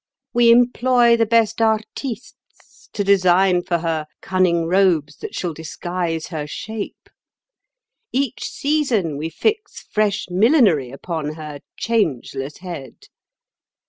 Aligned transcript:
We 0.33 0.49
employ 0.49 1.15
the 1.15 1.27
best 1.27 1.61
artistes 1.61 2.89
to 2.93 3.03
design 3.03 3.61
for 3.61 3.77
her 3.77 4.07
cunning 4.19 4.65
robes 4.65 5.17
that 5.17 5.35
shall 5.35 5.53
disguise 5.53 6.25
her 6.29 6.47
shape. 6.47 7.07
Each 8.11 8.45
season 8.49 9.15
we 9.15 9.29
fix 9.29 9.83
fresh 9.91 10.25
millinery 10.31 10.89
upon 10.89 11.35
her 11.35 11.59
changeless 11.77 12.57
head. 12.57 13.09